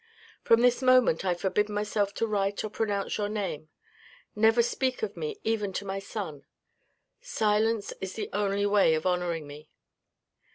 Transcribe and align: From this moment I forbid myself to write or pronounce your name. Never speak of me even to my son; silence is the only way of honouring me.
From 0.41 0.61
this 0.61 0.81
moment 0.81 1.23
I 1.23 1.35
forbid 1.35 1.69
myself 1.69 2.11
to 2.15 2.25
write 2.25 2.63
or 2.63 2.71
pronounce 2.71 3.19
your 3.19 3.29
name. 3.29 3.69
Never 4.35 4.63
speak 4.63 5.03
of 5.03 5.15
me 5.15 5.39
even 5.43 5.73
to 5.73 5.85
my 5.85 5.99
son; 5.99 6.43
silence 7.21 7.93
is 8.01 8.13
the 8.15 8.27
only 8.33 8.65
way 8.65 8.95
of 8.95 9.05
honouring 9.05 9.45
me. 9.45 9.69